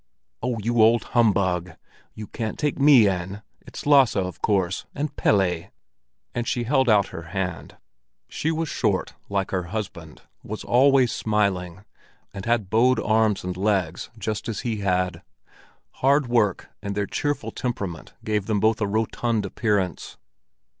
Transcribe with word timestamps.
"Oh, 0.41 0.57
you 0.57 0.81
old 0.81 1.03
humbug! 1.13 1.73
You 2.15 2.25
can't 2.25 2.57
take 2.57 2.79
me 2.79 3.07
in. 3.07 3.43
It's 3.61 3.85
Lasse, 3.85 4.15
of 4.15 4.41
course, 4.41 4.87
and 4.95 5.15
Pelle!" 5.15 5.69
And 6.33 6.47
she 6.47 6.63
held 6.63 6.89
out 6.89 7.09
her 7.09 7.21
hand. 7.37 7.77
She 8.27 8.49
was 8.49 8.67
short, 8.67 9.13
like 9.29 9.51
her 9.51 9.65
husband, 9.65 10.23
was 10.41 10.63
always 10.63 11.11
smiling, 11.11 11.85
and 12.33 12.45
had 12.47 12.67
bowed 12.71 12.99
arms 12.99 13.43
and 13.43 13.55
legs 13.55 14.09
just 14.17 14.49
as 14.49 14.61
he 14.61 14.77
had. 14.77 15.21
Hard 16.01 16.25
work 16.25 16.71
and 16.81 16.95
their 16.95 17.05
cheerful 17.05 17.51
temperament 17.51 18.15
gave 18.25 18.47
them 18.47 18.59
both 18.59 18.81
a 18.81 18.87
rotund 18.87 19.45
appearance. 19.45 20.17